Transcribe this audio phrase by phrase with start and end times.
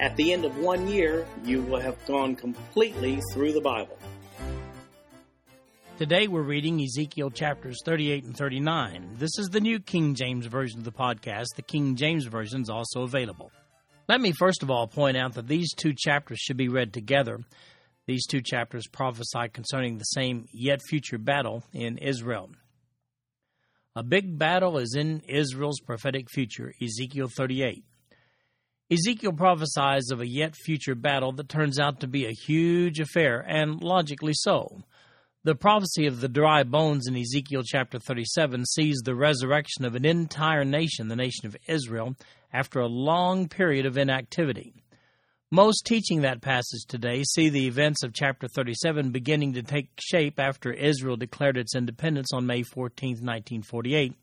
[0.00, 3.96] At the end of one year, you will have gone completely through the Bible.
[5.98, 9.10] Today we're reading Ezekiel chapters 38 and 39.
[9.18, 11.46] This is the New King James Version of the podcast.
[11.54, 13.52] The King James Version is also available.
[14.08, 17.38] Let me first of all point out that these two chapters should be read together.
[18.06, 22.50] These two chapters prophesy concerning the same yet future battle in Israel.
[23.94, 27.84] A big battle is in Israel's prophetic future, Ezekiel 38.
[28.90, 33.40] Ezekiel prophesies of a yet future battle that turns out to be a huge affair,
[33.48, 34.82] and logically so.
[35.42, 40.04] The prophecy of the dry bones in Ezekiel chapter 37 sees the resurrection of an
[40.04, 42.14] entire nation, the nation of Israel,
[42.52, 44.74] after a long period of inactivity.
[45.50, 50.38] Most teaching that passage today see the events of chapter 37 beginning to take shape
[50.38, 54.14] after Israel declared its independence on May 14, 1948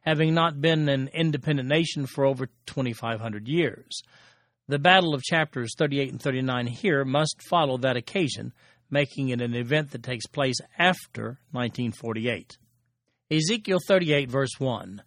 [0.00, 4.02] having not been an independent nation for over 2,500 years.
[4.68, 8.52] The battle of chapters 38 and 39 here must follow that occasion,
[8.90, 12.58] making it an event that takes place after 1948.
[13.30, 15.02] Ezekiel 38, verse 1.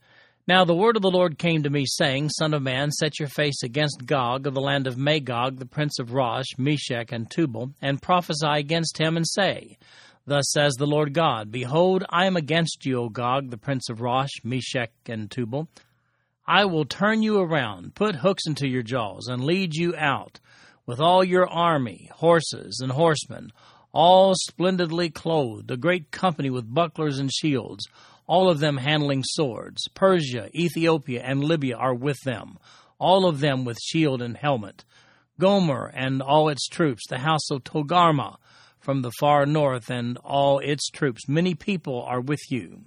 [0.48, 3.30] Now the word of the Lord came to me, saying, Son of man, set your
[3.30, 7.72] face against Gog of the land of Magog, the prince of Rosh, Meshech, and Tubal,
[7.82, 9.78] and prophesy against him, and say,
[10.26, 14.02] Thus says the Lord God Behold, I am against you, O Gog, the prince of
[14.02, 15.68] Rosh, Meshech, and Tubal.
[16.48, 20.40] I will turn you around, put hooks into your jaws, and lead you out
[20.86, 23.52] with all your army, horses, and horsemen,
[23.94, 27.88] all splendidly clothed, a great company with bucklers and shields,
[28.28, 29.88] all of them handling swords.
[29.94, 32.58] Persia, Ethiopia, and Libya are with them,
[33.00, 34.86] all of them with shield and helmet.
[35.40, 38.38] Gomer and all its troops, the house of Togarmah,
[38.82, 41.30] from the far north and all its troops.
[41.30, 42.82] Many people are with you.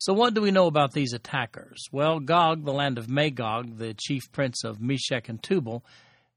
[0.00, 1.82] So, what do we know about these attackers?
[1.90, 5.84] Well, Gog, the land of Magog, the chief prince of Meshech and Tubal,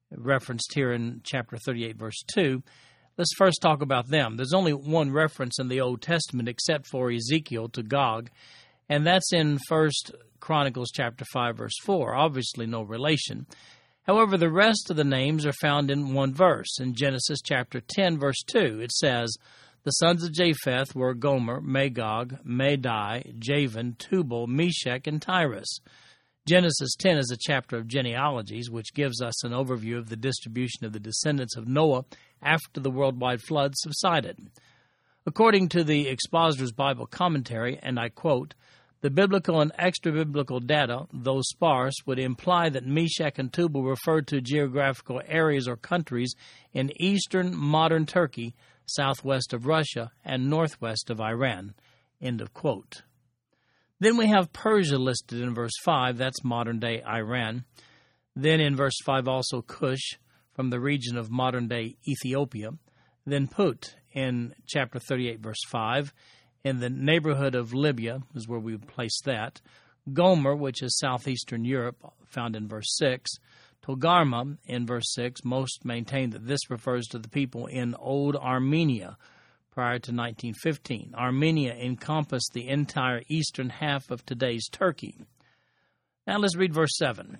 [0.09, 2.63] referenced here in chapter 38, verse 2.
[3.17, 4.35] Let's first talk about them.
[4.35, 8.31] There's only one reference in the Old Testament except for Ezekiel to Gog,
[8.89, 12.15] and that's in First Chronicles chapter 5 verse 4.
[12.15, 13.45] Obviously no relation.
[14.03, 16.79] However, the rest of the names are found in one verse.
[16.79, 19.37] In Genesis chapter 10, verse 2, it says,
[19.83, 25.79] The sons of Japheth were Gomer, Magog, Madai, Javan, Tubal, Meshech, and Tiras.
[26.47, 30.85] Genesis 10 is a chapter of genealogies, which gives us an overview of the distribution
[30.85, 32.05] of the descendants of Noah
[32.41, 34.39] after the worldwide flood subsided.
[35.27, 38.55] According to the Expositor's Bible Commentary, and I quote,
[39.01, 44.27] the biblical and extra biblical data, though sparse, would imply that Meshech and Tubal referred
[44.27, 46.35] to geographical areas or countries
[46.71, 51.73] in eastern modern Turkey, southwest of Russia, and northwest of Iran.
[52.21, 53.01] End of quote.
[53.99, 57.65] Then we have Persia listed in verse 5, that's modern day Iran.
[58.35, 60.19] Then in verse 5 also Cush
[60.53, 62.71] from the region of modern day Ethiopia.
[63.25, 66.13] Then Put in chapter 38, verse 5
[66.63, 69.61] in the neighborhood of Libya, is where we would place that.
[70.13, 73.29] Gomer, which is southeastern Europe, found in verse 6.
[73.83, 79.17] Togarma, in verse 6, most maintain that this refers to the people in old Armenia
[79.71, 81.13] prior to 1915.
[81.17, 85.15] Armenia encompassed the entire eastern half of today's Turkey.
[86.27, 87.37] Now let's read verse 7.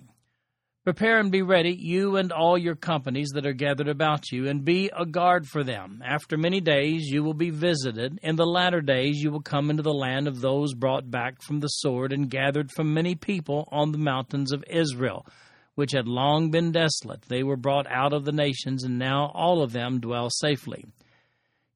[0.84, 4.66] Prepare and be ready, you and all your companies that are gathered about you, and
[4.66, 6.02] be a guard for them.
[6.04, 8.18] After many days you will be visited.
[8.24, 11.60] In the latter days you will come into the land of those brought back from
[11.60, 15.28] the sword and gathered from many people on the mountains of Israel,
[15.76, 17.22] which had long been desolate.
[17.28, 20.88] They were brought out of the nations, and now all of them dwell safely.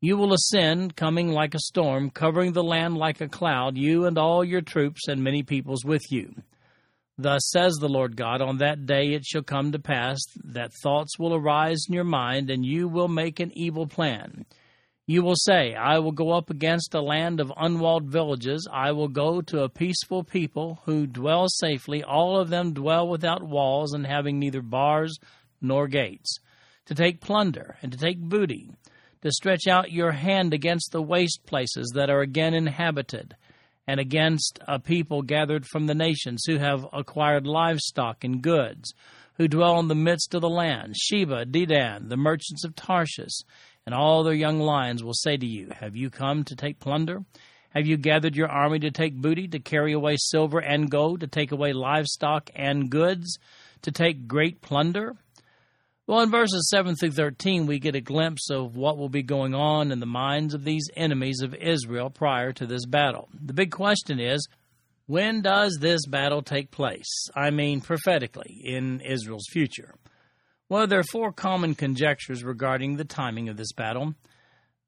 [0.01, 4.17] You will ascend, coming like a storm, covering the land like a cloud, you and
[4.17, 6.33] all your troops and many peoples with you.
[7.17, 11.17] Thus says the Lord God, on that day it shall come to pass that thoughts
[11.17, 14.45] will arise in your mind, and you will make an evil plan.
[15.07, 18.67] You will say, I will go up against a land of unwalled villages.
[18.71, 22.03] I will go to a peaceful people who dwell safely.
[22.03, 25.17] All of them dwell without walls and having neither bars
[25.61, 26.39] nor gates.
[26.87, 28.71] To take plunder and to take booty.
[29.21, 33.35] To stretch out your hand against the waste places that are again inhabited
[33.87, 38.93] and against a people gathered from the nations who have acquired livestock and goods,
[39.35, 43.41] who dwell in the midst of the land, Sheba, Dedan, the merchants of Tarshish,
[43.85, 47.23] and all their young lions will say to you, Have you come to take plunder?
[47.69, 51.27] Have you gathered your army to take booty, to carry away silver and gold, to
[51.27, 53.37] take away livestock and goods,
[53.81, 55.17] to take great plunder?
[56.07, 59.55] Well, in verses 7 through 13, we get a glimpse of what will be going
[59.55, 63.27] on in the minds of these enemies of Israel prior to this battle.
[63.33, 64.47] The big question is
[65.07, 67.27] when does this battle take place?
[67.35, 69.95] I mean, prophetically, in Israel's future.
[70.69, 74.13] Well, there are four common conjectures regarding the timing of this battle.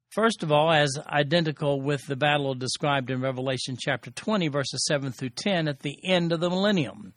[0.10, 5.12] First of all, as identical with the battle described in Revelation chapter 20, verses 7
[5.12, 7.14] through 10, at the end of the millennium.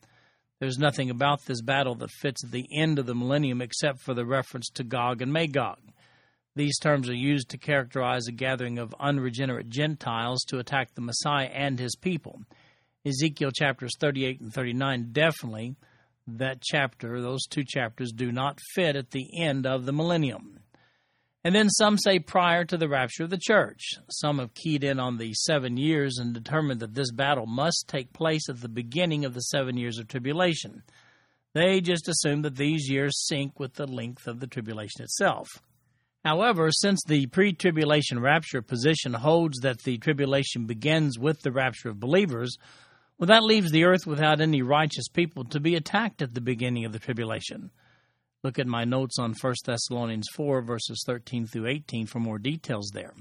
[0.61, 4.13] There's nothing about this battle that fits at the end of the millennium except for
[4.13, 5.79] the reference to Gog and Magog.
[6.55, 11.47] These terms are used to characterize a gathering of unregenerate Gentiles to attack the Messiah
[11.47, 12.43] and his people.
[13.07, 15.77] Ezekiel chapters 38 and 39 definitely
[16.27, 20.60] that chapter, those two chapters, do not fit at the end of the millennium.
[21.43, 23.95] And then some say prior to the rapture of the church.
[24.11, 28.13] Some have keyed in on the seven years and determined that this battle must take
[28.13, 30.83] place at the beginning of the seven years of tribulation.
[31.55, 35.49] They just assume that these years sync with the length of the tribulation itself.
[36.25, 41.89] However, since the pre tribulation rapture position holds that the tribulation begins with the rapture
[41.89, 42.59] of believers,
[43.19, 46.85] well, that leaves the earth without any righteous people to be attacked at the beginning
[46.85, 47.71] of the tribulation.
[48.43, 52.91] Look at my notes on 1 Thessalonians 4, verses 13 through 18 for more details
[52.95, 53.13] there.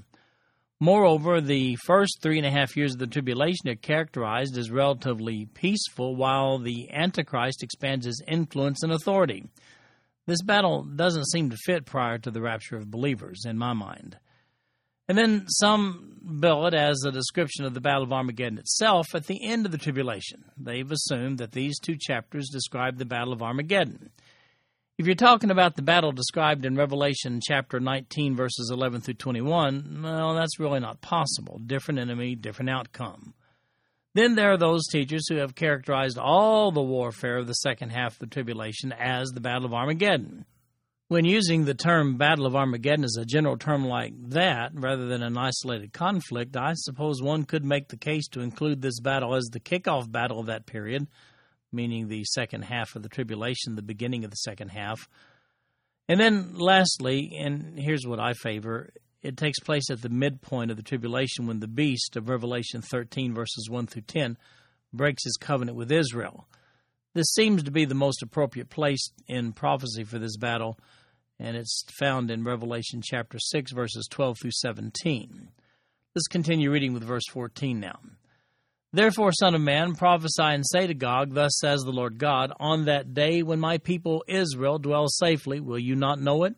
[0.82, 5.44] Moreover, the first three and a half years of the tribulation are characterized as relatively
[5.44, 9.44] peaceful, while the Antichrist expands his influence and authority.
[10.26, 14.16] This battle doesn't seem to fit prior to the rapture of believers, in my mind.
[15.06, 19.26] And then some bill it as a description of the Battle of Armageddon itself at
[19.26, 20.44] the end of the tribulation.
[20.56, 24.10] They've assumed that these two chapters describe the Battle of Armageddon.
[25.00, 30.02] If you're talking about the battle described in Revelation chapter 19, verses 11 through 21,
[30.02, 31.58] well, that's really not possible.
[31.64, 33.32] Different enemy, different outcome.
[34.12, 38.12] Then there are those teachers who have characterized all the warfare of the second half
[38.12, 40.44] of the tribulation as the Battle of Armageddon.
[41.08, 45.22] When using the term Battle of Armageddon as a general term like that, rather than
[45.22, 49.46] an isolated conflict, I suppose one could make the case to include this battle as
[49.46, 51.06] the kickoff battle of that period,
[51.72, 55.08] meaning the second half of the tribulation, the beginning of the second half.
[56.08, 58.90] And then, lastly, and here's what I favor
[59.22, 63.34] it takes place at the midpoint of the tribulation when the beast of Revelation 13,
[63.34, 64.38] verses 1 through 10,
[64.94, 66.48] breaks his covenant with Israel.
[67.12, 70.78] This seems to be the most appropriate place in prophecy for this battle
[71.40, 75.48] and it's found in Revelation chapter 6, verses 12 through 17.
[76.14, 77.98] Let's continue reading with verse 14 now.
[78.92, 82.86] Therefore, Son of Man, prophesy and say to Gog, Thus says the Lord God, On
[82.86, 86.56] that day when my people Israel dwells safely, will you not know it?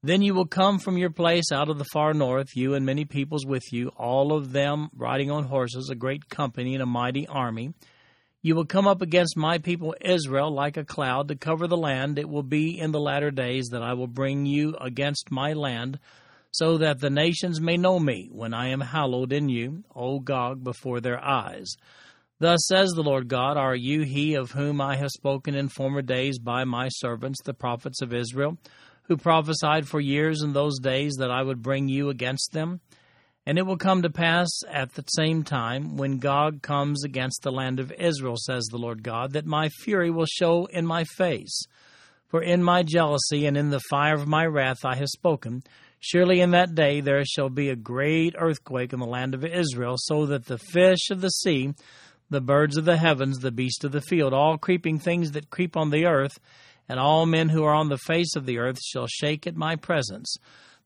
[0.00, 3.04] Then you will come from your place out of the far north, you and many
[3.04, 7.26] peoples with you, all of them riding on horses, a great company and a mighty
[7.26, 7.74] army.
[8.42, 12.16] You will come up against my people Israel like a cloud to cover the land.
[12.16, 15.98] It will be in the latter days that I will bring you against my land,
[16.56, 20.64] so that the nations may know me when I am hallowed in you, O Gog,
[20.64, 21.74] before their eyes.
[22.38, 26.00] Thus says the Lord God, Are you he of whom I have spoken in former
[26.00, 28.56] days by my servants, the prophets of Israel,
[29.04, 32.80] who prophesied for years in those days that I would bring you against them?
[33.44, 37.52] And it will come to pass at the same time, when Gog comes against the
[37.52, 41.66] land of Israel, says the Lord God, that my fury will show in my face.
[42.28, 45.62] For in my jealousy and in the fire of my wrath I have spoken.
[46.08, 49.96] Surely in that day there shall be a great earthquake in the land of Israel,
[49.98, 51.74] so that the fish of the sea,
[52.30, 55.76] the birds of the heavens, the beasts of the field, all creeping things that creep
[55.76, 56.38] on the earth,
[56.88, 59.74] and all men who are on the face of the earth shall shake at my
[59.74, 60.36] presence.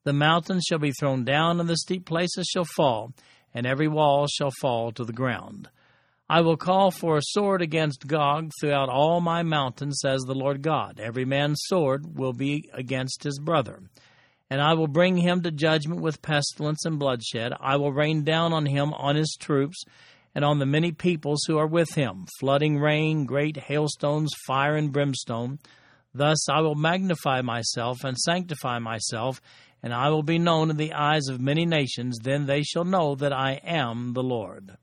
[0.05, 3.13] The mountains shall be thrown down, and the steep places shall fall,
[3.53, 5.69] and every wall shall fall to the ground.
[6.31, 10.63] I will call for a sword against Gog throughout all my mountains, says the Lord
[10.63, 10.99] God.
[10.99, 13.83] Every man's sword will be against his brother.
[14.51, 17.53] And I will bring him to judgment with pestilence and bloodshed.
[17.61, 19.85] I will rain down on him, on his troops,
[20.35, 24.93] and on the many peoples who are with him flooding rain, great hailstones, fire, and
[24.93, 25.59] brimstone.
[26.13, 29.41] Thus I will magnify myself and sanctify myself,
[29.83, 32.19] and I will be known in the eyes of many nations.
[32.23, 34.77] Then they shall know that I am the Lord.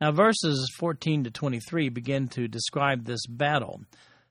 [0.00, 3.82] Now, verses 14 to 23 begin to describe this battle.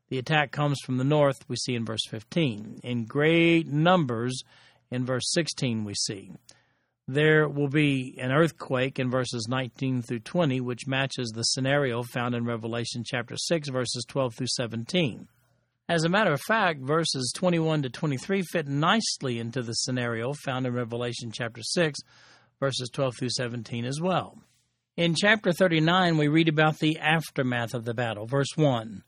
[0.09, 2.79] The attack comes from the north, we see in verse 15.
[2.83, 4.41] In great numbers,
[4.89, 6.31] in verse 16, we see.
[7.09, 12.35] There will be an earthquake in verses 19 through 20, which matches the scenario found
[12.35, 15.27] in Revelation chapter 6, verses 12 through 17.
[15.89, 20.65] As a matter of fact, verses 21 to 23 fit nicely into the scenario found
[20.65, 21.99] in Revelation chapter 6,
[22.59, 24.37] verses 12 through 17 as well.
[24.97, 28.25] In chapter 39, we read about the aftermath of the battle.
[28.25, 29.03] Verse 1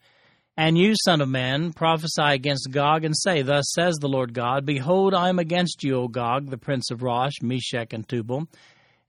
[0.59, 4.65] And you, Son of Man, prophesy against Gog, and say, Thus says the Lord God,
[4.65, 8.45] Behold, I am against you, O Gog, the prince of Rosh, Meshech, and Tubal.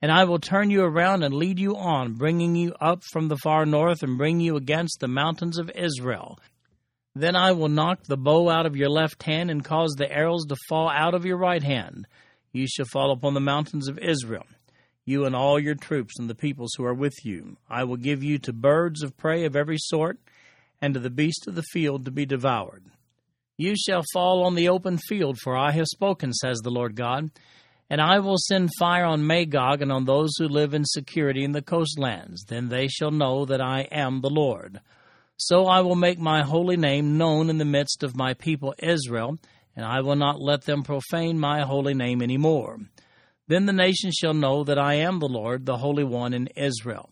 [0.00, 3.37] And I will turn you around and lead you on, bringing you up from the
[3.37, 6.38] far north, and bring you against the mountains of Israel.
[7.16, 10.45] Then I will knock the bow out of your left hand, and cause the arrows
[10.50, 12.07] to fall out of your right hand.
[12.52, 14.47] You shall fall upon the mountains of Israel,
[15.04, 17.57] you and all your troops and the peoples who are with you.
[17.69, 20.21] I will give you to birds of prey of every sort,
[20.81, 22.85] and to the beasts of the field to be devoured.
[23.57, 27.31] You shall fall on the open field, for I have spoken, says the Lord God.
[27.91, 31.53] And I will send fire on Magog and on those who live in security in
[31.53, 32.45] the coastlands.
[32.45, 34.81] Then they shall know that I am the Lord.
[35.37, 39.39] So I will make my holy name known in the midst of my people Israel,
[39.75, 42.79] and I will not let them profane my holy name any more.
[43.49, 47.11] Then the nations shall know that I am the Lord, the Holy One in Israel.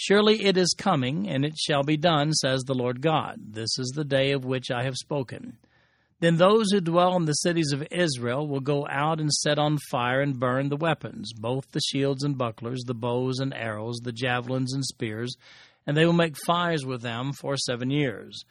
[0.00, 3.40] Surely it is coming, and it shall be done, says the Lord God.
[3.50, 5.58] This is the day of which I have spoken.
[6.20, 9.76] Then those who dwell in the cities of Israel will go out and set on
[9.90, 14.12] fire and burn the weapons, both the shields and bucklers, the bows and arrows, the
[14.12, 15.34] javelins and spears,
[15.84, 18.44] and they will make fires with them for seven years.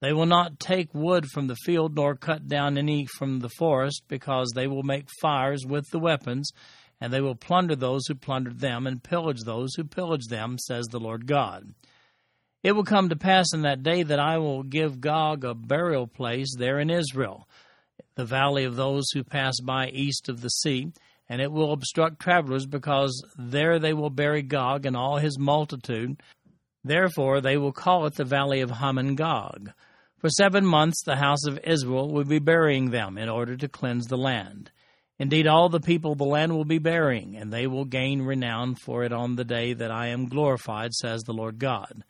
[0.00, 4.04] They will not take wood from the field, nor cut down any from the forest,
[4.08, 6.50] because they will make fires with the weapons,
[7.00, 10.86] and they will plunder those who plundered them, and pillage those who pillaged them, says
[10.86, 11.74] the Lord God.
[12.62, 16.06] It will come to pass in that day that I will give Gog a burial
[16.06, 17.46] place there in Israel,
[18.14, 20.92] the valley of those who pass by east of the sea,
[21.28, 26.22] and it will obstruct travelers, because there they will bury Gog and all his multitude.
[26.84, 29.70] Therefore they will call it the valley of Hamon Gog.
[30.18, 34.06] For seven months the house of Israel will be burying them in order to cleanse
[34.06, 34.70] the land.
[35.18, 38.74] Indeed, all the people of the land will be burying, and they will gain renown
[38.74, 42.04] for it on the day that I am glorified, says the Lord God.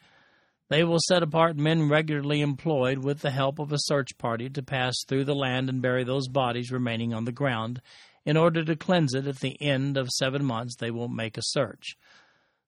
[0.70, 4.62] They will set apart men regularly employed with the help of a search party to
[4.62, 7.82] pass through the land and bury those bodies remaining on the ground.
[8.25, 11.42] In order to cleanse it at the end of seven months, they will make a
[11.42, 11.96] search.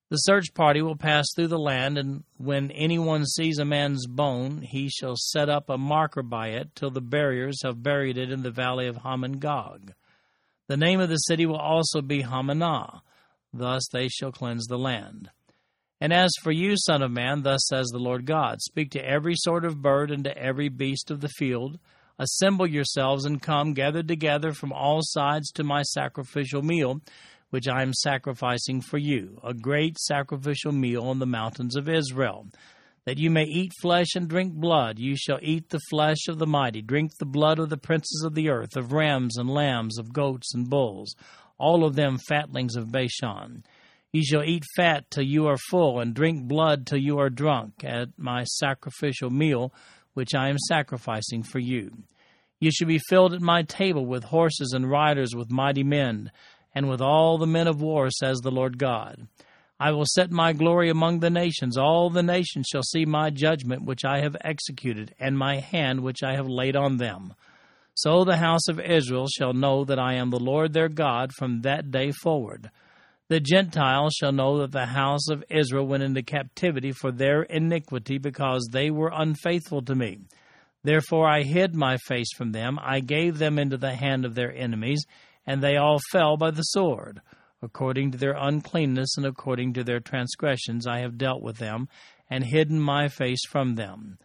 [0.09, 4.61] The search party will pass through the land, and when anyone sees a man's bone,
[4.61, 8.43] he shall set up a marker by it till the buriers have buried it in
[8.43, 9.93] the valley of Hamon Gog.
[10.67, 13.01] The name of the city will also be Hamonah.
[13.53, 15.29] Thus they shall cleanse the land.
[15.99, 19.33] And as for you, Son of Man, thus says the Lord God Speak to every
[19.35, 21.79] sort of bird and to every beast of the field.
[22.19, 27.01] Assemble yourselves and come, gathered together from all sides to my sacrificial meal,
[27.49, 32.47] which I am sacrificing for you, a great sacrificial meal on the mountains of Israel.
[33.07, 34.99] That you may eat flesh and drink blood.
[34.99, 38.35] You shall eat the flesh of the mighty, drink the blood of the princes of
[38.35, 41.15] the earth, of rams and lambs, of goats and bulls,
[41.57, 43.63] all of them fatlings of Bashan.
[44.11, 47.81] Ye shall eat fat till you are full, and drink blood till you are drunk,
[47.85, 49.73] at my sacrificial meal,
[50.13, 52.03] which I am sacrificing for you.
[52.59, 56.29] You shall be filled at my table with horses and riders, with mighty men,
[56.75, 59.29] and with all the men of war, says the Lord God.
[59.79, 61.77] I will set my glory among the nations.
[61.77, 66.23] All the nations shall see my judgment which I have executed, and my hand which
[66.23, 67.33] I have laid on them.
[67.93, 71.61] So the house of Israel shall know that I am the Lord their God from
[71.61, 72.71] that day forward.
[73.29, 78.17] The Gentiles shall know that the house of Israel went into captivity for their iniquity,
[78.17, 80.19] because they were unfaithful to me.
[80.83, 84.55] Therefore I hid my face from them, I gave them into the hand of their
[84.55, 85.05] enemies,
[85.45, 87.21] and they all fell by the sword.
[87.61, 91.89] According to their uncleanness and according to their transgressions I have dealt with them,
[92.29, 94.19] and hidden my face from them.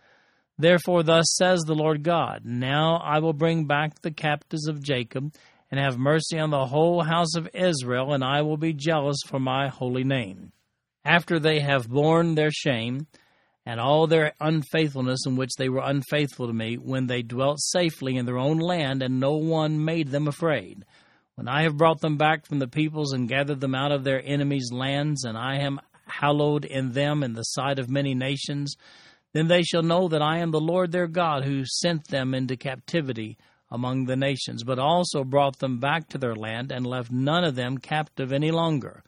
[0.58, 5.34] Therefore, thus says the Lord God Now I will bring back the captives of Jacob
[5.70, 9.40] and have mercy on the whole house of Israel, and I will be jealous for
[9.40, 10.52] my holy name.
[11.04, 13.06] After they have borne their shame,
[13.64, 18.16] and all their unfaithfulness in which they were unfaithful to me, when they dwelt safely
[18.16, 20.84] in their own land, and no one made them afraid.
[21.34, 24.22] When I have brought them back from the peoples and gathered them out of their
[24.24, 28.76] enemies' lands, and I am hallowed in them in the sight of many nations,
[29.32, 32.56] then they shall know that I am the Lord their God, who sent them into
[32.56, 33.38] captivity
[33.70, 37.54] among the nations, but also brought them back to their land, and left none of
[37.54, 39.02] them captive any longer.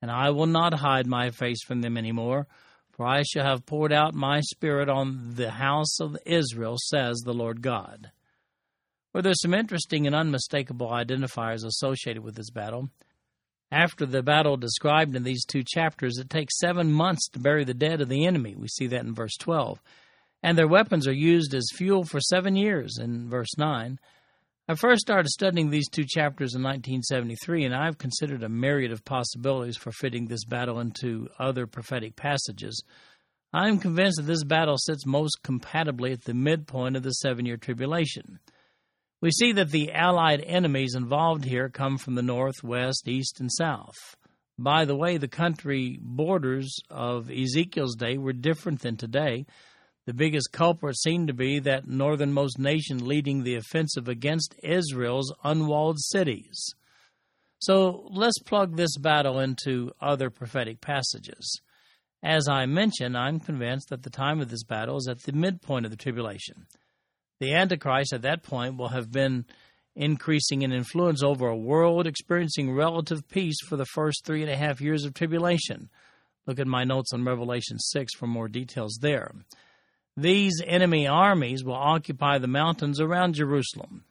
[0.00, 2.48] And I will not hide my face from them any more,
[2.90, 7.32] for I shall have poured out my Spirit on the house of Israel, says the
[7.32, 8.10] Lord God.
[9.12, 12.88] Well, there's some interesting and unmistakable identifiers associated with this battle.
[13.70, 17.74] After the battle described in these two chapters, it takes seven months to bury the
[17.74, 18.54] dead of the enemy.
[18.54, 19.80] We see that in verse 12.
[20.42, 23.98] and their weapons are used as fuel for seven years in verse 9.
[24.68, 29.04] I first started studying these two chapters in 1973, and I've considered a myriad of
[29.04, 32.82] possibilities for fitting this battle into other prophetic passages.
[33.52, 37.44] I am convinced that this battle sits most compatibly at the midpoint of the seven
[37.44, 38.38] year tribulation.
[39.22, 43.50] We see that the Allied enemies involved here come from the north, west, east, and
[43.52, 44.16] south.
[44.58, 49.46] By the way, the country borders of Ezekiel's day were different than today.
[50.06, 56.00] The biggest culprit seemed to be that northernmost nation leading the offensive against Israel's unwalled
[56.00, 56.74] cities.
[57.60, 61.60] So let's plug this battle into other prophetic passages.
[62.24, 65.84] As I mentioned, I'm convinced that the time of this battle is at the midpoint
[65.84, 66.66] of the tribulation.
[67.42, 69.46] The Antichrist at that point will have been
[69.96, 74.56] increasing in influence over a world experiencing relative peace for the first three and a
[74.56, 75.90] half years of tribulation.
[76.46, 79.32] Look at my notes on Revelation 6 for more details there.
[80.16, 84.04] These enemy armies will occupy the mountains around Jerusalem.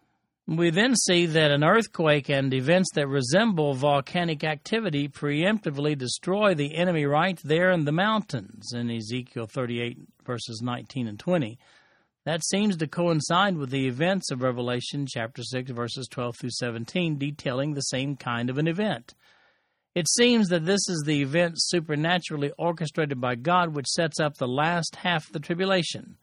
[0.45, 6.75] We then see that an earthquake and events that resemble volcanic activity preemptively destroy the
[6.75, 11.57] enemy right there in the mountains in Ezekiel 38, verses 19 and 20.
[12.23, 17.17] That seems to coincide with the events of Revelation chapter 6, verses 12 through 17,
[17.17, 19.15] detailing the same kind of an event.
[19.95, 24.47] It seems that this is the event supernaturally orchestrated by God which sets up the
[24.47, 26.17] last half of the tribulation.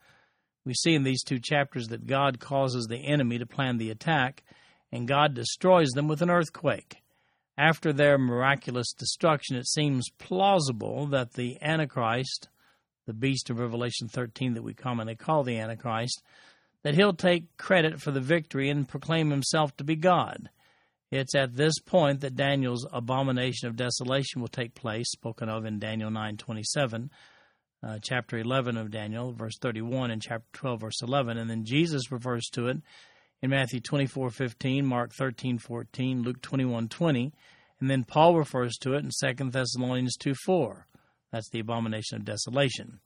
[0.65, 4.45] We see in these two chapters that God causes the enemy to plan the attack,
[4.93, 7.03] and God destroys them with an earthquake.
[7.59, 12.49] After their miraculous destruction, it seems plausible that the Antichrist,
[13.09, 16.23] the beast of Revelation 13 that we commonly call the Antichrist,
[16.85, 20.51] that he'll take credit for the victory and proclaim himself to be God.
[21.11, 25.79] It's at this point that Daniel's abomination of desolation will take place, spoken of in
[25.79, 27.09] Daniel 9:27
[27.83, 31.39] uh, chapter 11 of Daniel, verse 31, and chapter 12, verse 11.
[31.39, 32.79] And then Jesus refers to it
[33.41, 37.33] in Matthew 24, 15, Mark 13, 14, Luke 21, 20.
[37.81, 40.88] And then Paul refers to it in 2 Thessalonians 2, 4.
[41.33, 43.01] That's the abomination of desolation.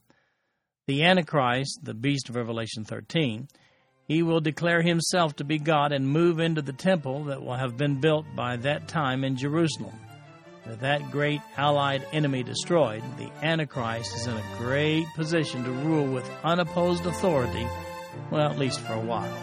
[0.86, 3.48] The Antichrist, the beast of Revelation 13,
[4.08, 7.76] he will declare himself to be God and move into the temple that will have
[7.76, 9.94] been built by that time in Jerusalem.
[10.66, 16.06] With that great allied enemy destroyed, the Antichrist is in a great position to rule
[16.06, 17.66] with unopposed authority,
[18.30, 19.38] well, at least for a while.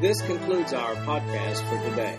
[0.00, 2.18] This concludes our podcast for today.